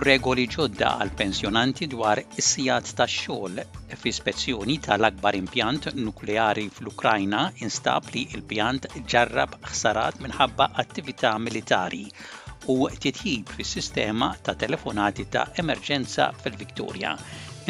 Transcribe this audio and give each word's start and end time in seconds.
regoli 0.00 0.46
ġodda 0.52 0.90
għal 1.02 1.10
pensjonanti 1.20 1.86
dwar 1.92 2.20
is-sijat 2.40 2.88
tax-xogħol 2.98 3.60
F'ispezzjoni 4.00 4.78
tal-akbar 4.86 5.36
impjant 5.38 5.90
nukleari 5.98 6.66
fl-Ukrajna 6.76 7.42
instab 7.66 8.08
li 8.14 8.22
l-pjant 8.38 8.88
ġarrab 9.12 9.58
ħsarat 9.68 10.22
minħabba 10.24 10.70
attività 10.84 11.34
militari 11.42 12.04
u 12.72 12.78
titjib 13.02 13.52
fis-sistema 13.58 14.32
ta' 14.46 14.54
telefonati 14.56 15.28
ta' 15.28 15.44
emerġenza 15.64 16.30
fil-Viktorja. 16.44 17.14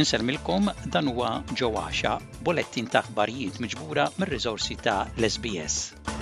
Inselmilkom 0.03 0.71
dan 0.95 1.11
huwa 1.11 1.35
ġewaxa 1.59 2.15
bolettin 2.47 2.91
ta' 2.91 3.03
aħbarijiet 3.09 3.63
miġbura 3.67 4.11
mir-riżorsi 4.21 4.79
ta' 4.85 5.03
l-SBS. 5.17 6.20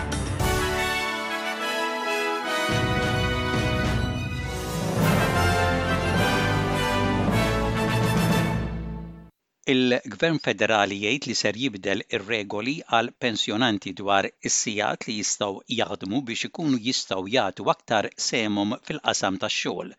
Il-Gvern 9.68 10.38
Federali 10.44 10.96
jgħid 10.98 11.26
li 11.28 11.34
ser 11.38 11.56
jibdel 11.62 12.02
ir-regoli 12.16 12.72
għal 12.98 13.10
pensjonanti 13.24 13.90
dwar 13.98 14.24
is 14.50 14.54
sijat 14.64 15.02
li 15.08 15.16
jistgħu 15.18 15.58
jaħdmu 15.80 16.20
biex 16.30 16.46
ikunu 16.48 16.78
jistgħu 16.86 17.26
jagħtu 17.34 17.66
aktar 17.72 18.08
semhom 18.26 18.72
fil-qasam 18.90 19.36
tax-xogħol. 19.42 19.90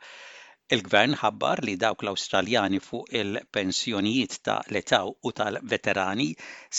Il-gvern 0.77 1.13
ħabbar 1.23 1.61
li 1.69 1.75
dawk 1.83 2.01
l-Awstraljani 2.07 2.79
fuq 2.87 3.13
il-pensjonijiet 3.21 4.39
ta' 4.49 4.55
Letaw 4.77 5.11
u 5.29 5.33
tal-veterani 5.41 6.27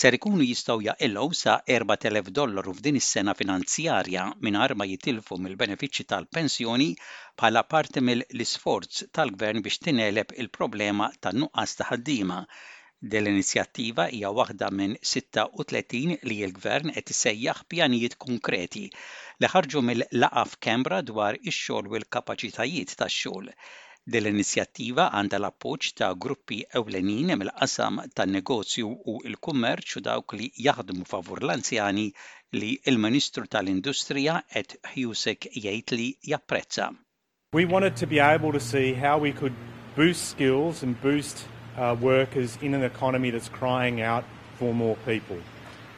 ser 0.01 0.19
ikunu 0.19 0.43
jistgħu 0.49 0.83
jaqilgħu 0.89 1.39
sa 1.43 1.55
4,000 1.77 2.35
dollaru 2.41 2.75
f'din 2.75 2.99
is-sena 3.03 3.37
finanzjarja 3.43 4.27
mingħajr 4.49 4.75
ma 4.75 4.89
jitilfu 4.91 5.39
mill-benefiċċji 5.47 6.09
tal-pensjoni 6.11 6.91
bħala 7.39 7.63
parti 7.77 8.03
mill-isforz 8.11 9.07
tal-gvern 9.21 9.63
biex 9.69 9.79
tineleb 9.87 10.35
il-problema 10.43 11.11
tan-nuqqas 11.23 11.79
ta' 11.79 11.91
ħaddiema 11.93 12.43
dell 13.01 13.25
inizjattiva 13.27 14.05
hija 14.13 14.29
waħda 14.29 14.67
minn 14.77 14.91
36 15.01 16.19
li 16.29 16.35
l-Gvern 16.47 16.91
qed 16.93 17.13
isejjaħ 17.15 17.63
pjanijiet 17.73 18.15
konkreti 18.21 18.83
li 19.41 19.47
ħarġu 19.49 19.81
mill 19.85 20.05
laqaf 20.13 20.51
f'Kembra 20.53 20.99
dwar 21.07 21.33
ix-xogħol 21.39 21.87
u 21.89 21.95
l-kapaċitajiet 21.99 22.93
tax-xogħol. 23.01 23.47
Din 24.05 24.21
l-inizjattiva 24.23 25.07
għandha 25.17 25.39
l-appoġġ 25.41 25.87
ta' 25.97 26.11
gruppi 26.13 26.59
ewlenin 26.77 27.33
mill-qasam 27.41 27.97
tan-negozju 28.13 28.91
u 29.13 29.15
l-kummerċ 29.33 29.97
u 29.99 30.03
dawk 30.09 30.37
li 30.37 30.51
jaħdmu 30.69 31.05
favur 31.09 31.41
l-anzjani 31.47 32.05
li 32.59 32.71
l-Ministru 32.85 33.47
tal-Industrija 33.49 34.43
qed 34.53 34.77
Husek 34.93 35.49
jgħid 35.57 35.95
li 35.97 36.07
japprezza. 36.33 36.91
We 37.53 37.65
wanted 37.65 37.97
to 37.97 38.05
be 38.05 38.19
able 38.21 38.51
to 38.53 38.59
see 38.61 38.93
how 38.93 39.17
we 39.17 39.33
could 39.33 39.57
boost 39.97 40.29
skills 40.35 40.83
and 40.83 40.95
boost 41.01 41.47
uh, 41.77 41.95
workers 41.99 42.57
in 42.61 42.73
an 42.73 42.83
economy 42.83 43.29
that's 43.29 43.49
crying 43.49 44.01
out 44.01 44.23
for 44.57 44.73
more 44.73 44.95
people. 45.05 45.37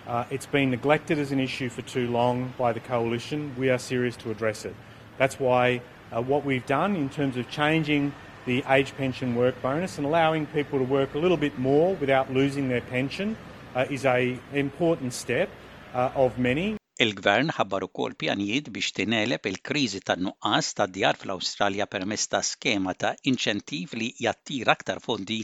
Uh, 0.07 0.25
it's 0.29 0.45
been 0.45 0.69
neglected 0.69 1.17
as 1.17 1.31
an 1.31 1.39
issue 1.39 1.69
for 1.69 1.81
too 1.83 2.09
long 2.11 2.53
by 2.57 2.73
the 2.73 2.79
coalition. 2.79 3.53
We 3.57 3.69
are 3.69 3.77
serious 3.79 4.15
to 4.17 4.31
address 4.31 4.65
it. 4.65 4.75
That's 5.17 5.39
why 5.39 5.81
uh, 6.15 6.21
what 6.21 6.43
we've 6.45 6.65
done 6.65 6.95
in 6.95 7.09
terms 7.09 7.37
of 7.37 7.49
changing 7.49 8.13
the 8.45 8.63
age 8.69 8.95
pension 8.97 9.35
work 9.35 9.59
bonus 9.61 9.97
and 9.97 10.05
allowing 10.05 10.45
people 10.47 10.77
to 10.79 10.85
work 10.85 11.13
a 11.13 11.17
little 11.19 11.37
bit 11.37 11.57
more 11.57 11.95
without 11.95 12.31
losing 12.33 12.67
their 12.67 12.81
pension 12.81 13.37
uh, 13.75 13.85
is 13.89 14.05
an 14.05 14.39
important 14.51 15.13
step 15.13 15.49
uh, 15.93 16.11
of 16.15 16.37
many. 16.37 16.75
Il-Gvern 17.03 17.47
ħabbar 17.57 17.83
ukoll 17.85 18.13
pjanijiet 18.23 18.67
biex 18.73 18.91
tineleb 18.97 19.47
il-kriżi 19.51 19.99
tan-nuqqas 20.09 20.67
ta' 20.79 20.85
djar 20.97 21.17
fl-Awstralja 21.21 21.87
permezz 21.95 22.25
ta' 22.33 22.41
skema 22.49 22.93
ta' 23.03 23.11
inċentiv 23.31 23.95
li 23.99 24.09
jattira 24.25 24.75
aktar 24.77 25.01
fondi 25.05 25.37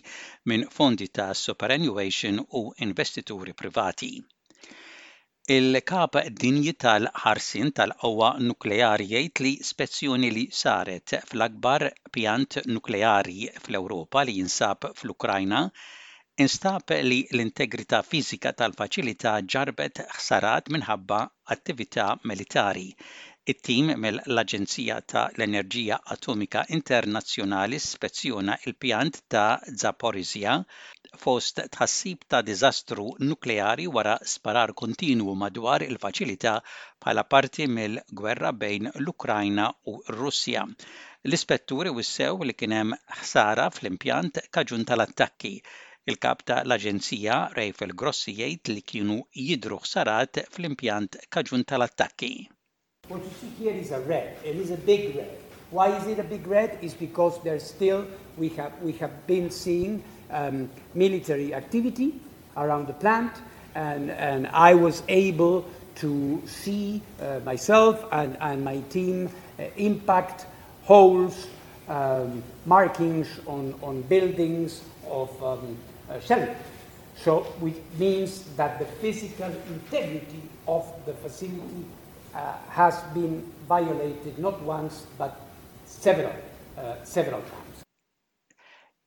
minn 0.51 0.67
fondi 0.75 1.07
ta' 1.19 1.27
superannuation 1.41 2.37
u 2.59 2.63
investituri 2.87 3.55
privati. 3.63 4.11
Il-kap 5.57 6.21
dinji 6.45 6.75
tal-ħarsin 6.85 7.73
tal-qawwa 7.81 8.29
nukleari 8.51 9.09
jgħid 9.15 9.45
li 9.47 9.55
spezzjoni 9.71 10.29
li 10.37 10.45
saret 10.61 11.17
fl-akbar 11.25 11.89
pjant 12.19 12.61
nukleari 12.77 13.39
fl-Ewropa 13.63 14.23
li 14.29 14.37
jinsab 14.43 14.91
fl-Ukrajna 15.01 15.65
instab 16.43 16.91
li 17.11 17.15
l-integrità 17.35 17.97
fiżika 18.09 18.51
tal-faċilità 18.59 19.31
ġarbet 19.53 19.99
ħsarat 20.17 20.69
minħabba 20.75 21.17
attività 21.55 22.05
militari. 22.31 22.85
It-tim 23.53 23.89
mill-Aġenzija 24.03 24.99
ta' 25.13 25.23
l-Enerġija 25.35 25.97
Atomika 26.15 26.61
Internazzjonali 26.77 27.79
spezzjona 27.87 28.55
il-pjant 28.71 29.19
ta' 29.35 29.57
Zaporizja 29.83 30.53
fost 31.25 31.59
tħassib 31.75 32.23
ta' 32.31 32.41
diżastru 32.51 33.09
nukleari 33.31 33.89
wara 33.97 34.15
sparar 34.35 34.73
kontinwu 34.83 35.35
madwar 35.43 35.83
il-faċilità 35.89 36.55
bħala 37.01 37.27
parti 37.35 37.67
mill-gwerra 37.73 38.53
bejn 38.63 38.91
l-Ukrajna 38.93 39.67
u 39.93 39.97
r-Russja. 40.05 40.63
L-ispetturi 41.27 41.91
wissew 41.99 42.47
li 42.47 42.55
kienem 42.63 42.95
ħsara 43.17 43.67
fl-impjant 43.75 44.45
kaġun 44.59 44.87
tal-attakki 44.91 45.55
Il-kap 46.09 46.39
ta' 46.47 46.63
l-Aġenzija 46.65 47.35
Rejfel 47.53 47.91
Grossi 48.01 48.31
jgħid 48.33 48.69
li 48.73 48.81
kienu 48.87 49.15
jidru 49.37 49.75
ħsarat 49.83 50.39
fl-impjant 50.47 51.19
kaġun 51.29 51.61
tal-attakki. 51.69 52.31
What 53.11 53.21
you 53.27 53.33
see 53.41 53.49
here 53.61 53.75
is 53.77 53.91
a 53.93 53.99
red. 54.09 54.31
It 54.43 54.55
is 54.63 54.71
a 54.71 54.77
big 54.87 55.13
red. 55.19 55.35
Why 55.69 55.89
is 55.99 56.07
it 56.09 56.17
a 56.23 56.23
big 56.31 56.47
red? 56.49 56.79
Is 56.81 56.95
because 56.97 57.37
there's 57.43 57.67
still 57.75 58.07
we 58.41 58.49
have 58.57 58.71
we 58.81 58.93
have 59.01 59.13
been 59.27 59.51
seeing 59.51 59.99
um, 60.39 60.65
military 61.03 61.53
activity 61.53 62.07
around 62.57 62.87
the 62.87 62.97
plant, 63.05 63.33
and 63.75 64.09
and 64.09 64.47
I 64.51 64.73
was 64.73 65.03
able 65.09 65.61
to 66.01 66.41
see 66.47 67.03
uh, 67.21 67.37
myself 67.51 68.01
and 68.23 68.33
and 68.41 68.65
my 68.65 68.81
team 68.95 69.29
uh, 69.59 69.65
impact 69.77 70.47
holes, 70.89 71.45
um, 71.87 72.41
markings 72.65 73.29
on 73.45 73.75
on 73.83 74.01
buildings 74.15 74.81
of. 75.07 75.29
Um, 75.43 75.77
uh, 76.09 76.19
shelter. 76.19 76.55
So 77.23 77.43
which 77.59 77.75
means 77.97 78.43
that 78.55 78.79
the 78.79 78.85
physical 78.85 79.51
integrity 79.75 80.41
of 80.67 80.83
the 81.05 81.13
facility 81.13 81.83
uh, 82.33 82.53
has 82.69 82.95
been 83.13 83.43
violated 83.67 84.39
not 84.39 84.61
once 84.61 85.05
but 85.17 85.33
several, 85.85 86.33
uh, 86.77 86.95
several 87.03 87.41
times. 87.41 87.83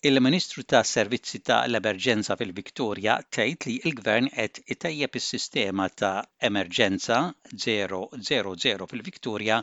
Il-Ministru 0.04 0.64
ta' 0.64 0.82
Servizzi 0.82 1.38
ta' 1.46 1.62
l-Emerġenza 1.70 2.34
fil-Viktorja 2.36 3.20
tgħid 3.30 3.66
li 3.70 3.74
l-Gvern 3.86 4.26
qed 4.34 4.58
itejjeb 4.74 5.18
is-sistema 5.20 5.86
ta' 6.02 6.24
emerġenza 6.48 7.18
000 7.54 8.88
fil-Viktorja 8.92 9.60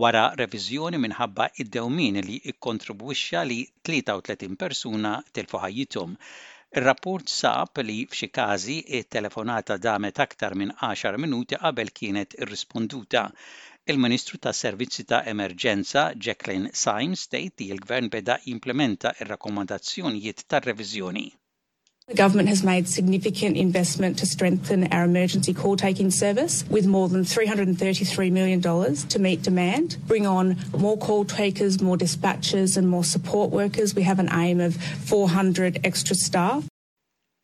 wara 0.00 0.24
reviżjoni 0.40 1.02
minħabba 1.04 1.50
id-dewmin 1.60 2.16
li 2.28 2.40
ikkontribwixxa 2.54 3.44
li 3.52 3.60
33 3.90 4.56
persuna 4.64 5.14
tilfu 5.36 5.60
ħajjithom. 5.66 6.16
Ir-rapport 6.78 7.24
sab 7.32 7.78
li 7.88 7.94
f'xi 8.12 8.26
każi 8.36 8.76
it-telefonata 8.98 9.74
damet 9.84 10.16
aktar 10.24 10.52
minn 10.62 10.72
10 10.86 11.18
minuti 11.24 11.54
qabel 11.64 11.90
kienet 12.00 12.34
irrisponduta. 12.46 13.22
Il-Ministru 13.94 14.40
tas 14.46 14.64
Servizzi 14.64 15.06
ta' 15.12 15.22
Emerġenza 15.34 16.04
Jacqueline 16.28 16.74
Symes 16.84 17.26
tgħid 17.36 17.58
li 17.66 17.70
l-Gvern 17.76 18.12
beda 18.16 18.40
implementa 18.56 19.14
r 19.22 19.32
rakkomandazzjonijiet 19.36 20.46
tar-reviżjoni. 20.54 21.28
The 22.06 22.12
government 22.12 22.50
has 22.50 22.62
made 22.62 22.86
significant 22.86 23.56
investment 23.56 24.18
to 24.18 24.26
strengthen 24.26 24.92
our 24.92 25.04
emergency 25.04 25.54
call 25.54 25.74
taking 25.74 26.10
service 26.10 26.62
with 26.68 26.84
more 26.86 27.08
than 27.08 27.22
$333 27.24 28.30
million 28.30 28.60
to 28.60 29.18
meet 29.18 29.40
demand, 29.40 29.96
bring 30.06 30.26
on 30.26 30.58
more 30.76 30.98
call 30.98 31.24
takers, 31.24 31.80
more 31.80 31.96
dispatchers, 31.96 32.76
and 32.76 32.86
more 32.88 33.04
support 33.04 33.50
workers. 33.50 33.94
We 33.94 34.02
have 34.02 34.18
an 34.18 34.28
aim 34.34 34.60
of 34.60 34.76
400 34.76 35.80
extra 35.82 36.14
staff. 36.14 36.64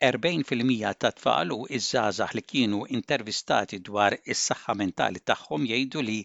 40% 0.03 0.93
ta' 1.01 1.11
tfal 1.17 1.49
u 1.53 1.57
iż-żgħażagħ 1.69 2.31
li 2.37 2.43
kienu 2.51 2.85
intervistati 2.99 3.79
dwar 3.89 4.15
is-saħħa 4.35 4.73
mentali 4.83 5.21
tagħhom 5.31 5.65
jgħidu 5.71 6.05
li 6.05 6.19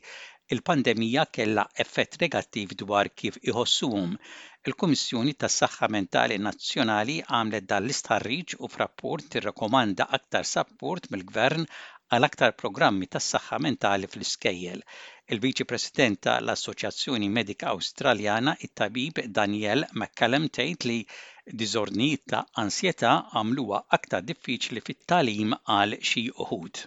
il-pandemija 0.54 1.22
kellha 1.37 1.62
effett 1.84 2.12
negattiv 2.22 2.75
dwar 2.81 3.08
kif 3.20 3.38
iħossuhom. 3.52 4.12
Il-Kummissjoni 4.70 5.32
tas-Saħħa 5.44 5.88
Mentali 5.94 6.37
Nazzjonali 6.43 7.16
għamlet 7.38 7.66
dan 7.72 7.82
l-istħarriġ 7.88 8.54
u 8.60 8.69
f'rapport 8.75 9.26
tirrekomanda 9.32 10.06
aktar 10.20 10.46
support 10.52 11.10
mill-Gvern 11.14 11.66
għal 12.19 12.28
aktar 12.28 12.54
programmi 12.62 13.08
tas-saħħa 13.16 13.60
mentali 13.66 14.10
fl-iskejjel. 14.12 14.84
Il-Viċi 15.34 15.66
President 15.75 16.22
tal-Assoċjazzjoni 16.28 17.32
Medika 17.40 17.72
Awstraljana, 17.75 18.54
it-tabib 18.69 19.25
Daniel 19.40 19.82
McCallum 19.98 20.46
tgħid 20.60 20.93
li 20.93 21.00
diżordnijiet 21.64 22.28
ta' 22.34 22.44
ansjetà 22.66 23.16
għamluha 23.32 23.82
aktar 23.98 24.22
diffiċli 24.31 24.84
fit-talim 24.90 25.58
għal 25.64 25.98
xi 26.06 26.28
uħud. 26.37 26.87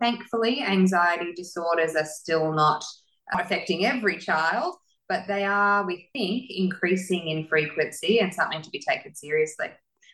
Thankfully, 0.00 0.60
anxiety 0.62 1.32
disorders 1.34 1.94
are 1.96 2.06
still 2.06 2.52
not 2.52 2.84
affecting 3.32 3.84
every 3.86 4.18
child, 4.18 4.76
but 5.08 5.26
they 5.26 5.44
are, 5.44 5.86
we 5.86 6.08
think, 6.12 6.46
increasing 6.50 7.28
in 7.28 7.46
frequency 7.46 8.20
and 8.20 8.32
something 8.32 8.62
to 8.62 8.70
be 8.70 8.80
taken 8.80 9.14
seriously. 9.14 9.70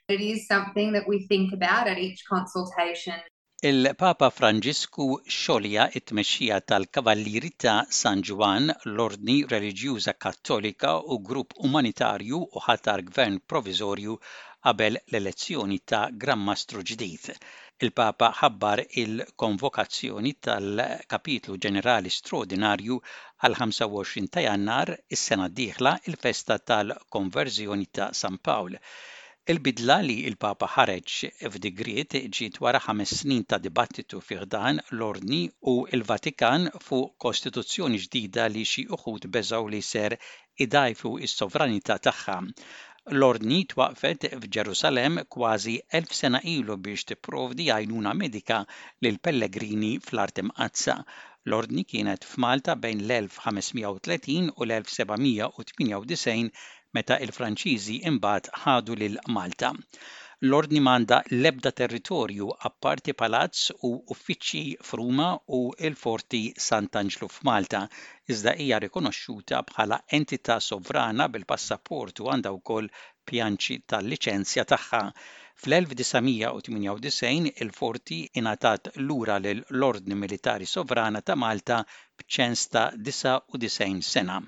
It 0.09 0.21
is 0.21 0.49
something 0.49 0.93
that 0.93 1.07
we 1.09 1.27
think 1.27 1.53
about 1.53 1.87
at 1.87 1.99
each 1.99 2.25
consultation. 2.29 3.19
Il-Papa 3.63 4.31
Franġisku 4.39 5.07
xolja 5.39 5.85
it-tmexxija 5.99 6.61
tal-Kavalliri 6.71 7.51
ta' 7.63 7.85
San 7.91 8.23
Juan, 8.23 8.71
l-Ordni 8.95 9.39
Reliġjuża 9.51 10.15
Kattolika 10.25 10.95
u 10.97 11.19
Grupp 11.21 11.53
Umanitarju 11.69 12.41
u 12.57 12.63
ħatar 12.69 13.05
Gvern 13.11 13.37
Provizorju 13.53 14.17
qabel 14.65 14.97
l-elezzjoni 15.03 15.79
ta' 15.93 16.09
Grammastru 16.25 16.81
ġdid. 16.93 17.35
Il-Papa 17.87 18.27
ħabbar 18.39 18.81
il-konvokazzjoni 19.03 20.31
tal-Kapitlu 20.47 21.55
Ġenerali 21.65 22.11
Straordinarju 22.17 22.99
għal 23.47 23.55
25 23.61 24.27
ta' 24.35 24.43
Jannar 24.45 24.93
is-sena 25.17 25.47
diħla 25.61 25.93
il-Festa 26.11 26.59
tal-Konverżjoni 26.73 27.89
ta' 27.99 28.11
San 28.21 28.37
Pawl. 28.49 28.77
Il-bidla 29.55 29.97
li 30.05 30.19
il-Papa 30.29 30.69
ħareġ 30.75 31.17
f'digriet 31.55 32.19
ġiet 32.37 32.61
wara 32.67 32.83
ħames 32.85 33.17
snin 33.23 33.49
ta' 33.49 33.61
dibattitu 33.69 34.21
fiħdan 34.29 34.83
l-Orni 34.91 35.41
u 35.73 35.77
il-Vatikan 35.97 36.69
fuq 36.91 37.17
kostituzzjoni 37.27 38.05
ġdida 38.05 38.45
li 38.59 38.69
xi 38.75 38.85
uħud 38.99 39.25
beżaw 39.39 39.73
li 39.73 39.81
ser 39.89 40.21
idajfu 40.67 41.17
is-sovranità 41.31 41.97
tagħha 42.11 42.39
l 43.13 43.25
ordnit 43.27 43.67
twaqfet 43.71 44.25
f'Ġerusalem 44.43 45.15
kważi 45.37 45.73
elf 45.99 46.13
sena 46.19 46.41
ilu 46.53 46.77
biex 46.85 47.03
tipprovdi 47.11 47.67
għajnuna 47.77 48.13
medika 48.21 48.59
lil 49.07 49.19
pellegrini 49.29 49.91
fl-art 50.05 50.39
qazza. 50.61 50.97
L-ordni 51.51 51.85
kienet 51.95 52.29
f'Malta 52.35 52.79
bejn 52.87 53.03
l-1530 53.09 54.47
u 54.59 54.69
l-1798 54.69 56.63
meta 57.01 57.21
il-Franċiżi 57.29 58.01
imbagħad 58.15 58.53
ħadu 58.67 59.01
lil 59.03 59.19
Malta. 59.41 59.75
L-ordni 60.49 60.81
manda 60.85 61.17
l-ebda 61.37 61.71
territorju 61.79 62.47
apparti 62.69 63.13
palazz 63.23 63.67
u 63.89 63.89
uffiċċji 64.15 64.69
f'Ruma 64.91 65.27
u 65.57 65.59
l-Forti 65.89 66.39
Sant'Anġlu 66.67 67.27
f'Malta, 67.35 67.81
iżda 68.35 68.55
hija 68.63 68.79
rikonoxxuta 68.85 69.59
bħala 69.73 69.99
entità 70.19 70.57
sovrana 70.69 71.27
bil-passaport 71.35 72.23
u 72.25 72.31
għandha 72.33 72.53
wkoll 72.55 72.89
pjanċi 73.33 73.77
tal-liċenzja 73.95 74.65
tagħha. 74.73 75.03
Fl-1998 75.65 77.53
il-forti 77.67 78.23
ingħatat 78.43 78.95
lura 79.11 79.37
lill 79.45 79.61
ordni 79.91 80.17
Militari 80.25 80.71
Sovrana 80.77 81.21
ta' 81.21 81.37
Malta 81.45 81.83
b'ċens 81.85 82.65
ta' 82.79 82.87
99 83.11 84.09
sena. 84.15 84.41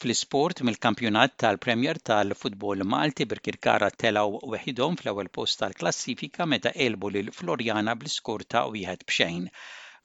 fl-isport 0.00 0.60
mill-kampjonat 0.66 1.32
tal-Premier 1.42 1.98
tal-Futbol 2.10 2.84
Malti 2.92 3.24
Birkirkara 3.30 3.90
telaw 4.02 4.36
weħidhom 4.52 4.96
fl-ewwel 5.00 5.28
post 5.38 5.60
tal-klassifika 5.62 6.46
meta 6.52 6.72
qelbu 6.76 7.10
lil 7.16 7.28
Florjana 7.38 7.92
bl 8.00 8.08
iskur 8.12 8.44
ta' 8.54 8.62
wieħed 8.76 9.04
b'xejn. 9.10 9.44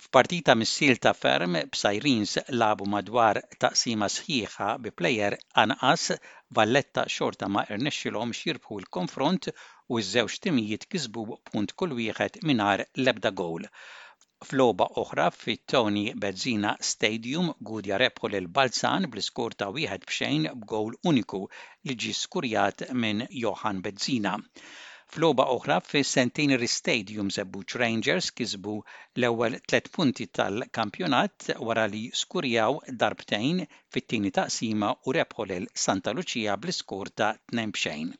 F'partita 0.07 0.57
missil 0.59 0.99
ta' 1.05 1.15
ferm 1.21 1.57
b'Sajrins 1.75 2.35
labu 2.59 2.89
madwar 2.95 3.39
taqsima 3.65 4.11
sħiħa 4.17 4.71
bi 4.83 4.91
plejer 4.99 5.39
anqas 5.63 6.11
Valletta 6.59 7.07
xorta 7.17 7.47
ma 7.55 7.63
irnexxilhom 7.71 8.35
xirbħu 8.41 8.81
l-konfront 8.83 9.53
u 9.55 10.03
ż-żewġ 10.03 10.39
timijiet 10.47 10.89
kisbu 10.91 11.25
punt 11.53 11.71
kull 11.79 11.95
wieħed 12.01 12.43
mingħajr 12.51 12.89
l-ebda 13.05 13.31
gowl. 13.43 13.71
F'logħba 14.45 14.85
oħra 15.01 15.23
fit-Tony 15.35 16.01
Bezzina 16.23 16.71
Stadium 16.87 17.47
Gudja 17.69 17.97
Repol 18.01 18.35
il 18.39 18.47
Balzan 18.57 19.07
bl-iskur 19.13 19.55
ta' 19.61 19.69
wieħed 19.77 20.05
b'xejn 20.11 20.45
b'gowl 20.65 20.97
uniku 21.11 21.39
li 21.89 21.95
ġi 22.03 22.11
skurjat 22.19 22.83
minn 23.05 23.23
Johan 23.45 23.79
Bezzina. 23.87 24.35
F'logħba 25.15 25.47
oħra 25.55 25.79
fis 25.87 26.13
Centenary 26.19 26.69
Stadium 26.75 27.33
Zebbuċ 27.39 27.77
Rangers 27.85 28.29
kisbu 28.37 28.75
l-ewwel 28.83 29.57
tliet 29.65 29.89
punti 29.97 30.29
tal-kampjonat 30.41 31.49
wara 31.69 31.87
li 31.95 32.03
skurjaw 32.23 32.81
darbtejn 33.05 33.65
fit-tieni 33.97 34.33
taqsima 34.39 34.93
u 35.09 35.19
rebħol 35.21 35.57
il 35.59 35.71
Santa 35.87 36.13
Lucia 36.19 36.59
bl-iskur 36.61 37.13
ta' 37.15 37.33
tnejn 37.49 37.73
b'xejn. 37.79 38.11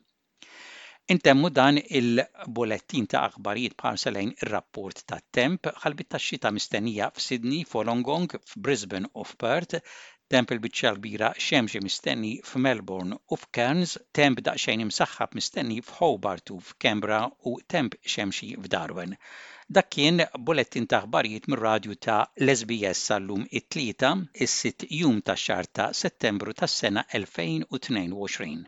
Intemmu 1.14 1.48
dan 1.54 1.78
il 1.98 2.22
bolettin 2.58 3.06
ta' 3.12 3.20
aħbarijiet 3.30 3.74
parselejn 3.82 4.30
ir-rapport 4.32 5.02
ta' 5.12 5.20
temp 5.38 5.68
ħalbit 5.84 6.08
ta' 6.14 6.22
xita 6.28 6.52
mistennija 6.56 7.10
f'Sydney, 7.20 7.60
f'Olongong, 7.74 8.34
f'Brisbane 8.52 9.12
u 9.22 9.26
f'Perth, 9.32 9.76
temp 10.34 10.54
il-biċċa 10.56 10.94
bira 11.04 11.30
xemxie 11.48 11.84
mistenni 11.86 12.32
f'Melbourne 12.50 13.20
u 13.20 13.38
f'Cairns, 13.44 13.96
temp 14.22 14.42
daqsxejn 14.48 14.88
imsaħħab 14.88 15.38
mistenni 15.40 15.78
f'Hobart 15.92 16.56
u 16.58 16.58
f'Kembra 16.72 17.22
u 17.52 17.56
temp 17.76 18.00
xemxi 18.16 18.50
f'Darwin. 18.66 19.14
Dak 19.78 19.92
kien 20.00 20.26
bulettin 20.50 20.90
ta' 20.90 21.04
aħbarijiet 21.06 21.46
mir-radju 21.54 22.00
ta' 22.08 22.18
l-SBS 22.48 23.06
sal-lum 23.12 23.46
it-tlieta, 23.62 24.16
is-sitt 24.48 24.90
jum 25.04 25.22
ta' 25.22 25.38
xar 25.46 25.70
ta' 25.70 25.90
settembru 26.04 26.58
tas-sena 26.64 27.06
2022. 27.14 28.62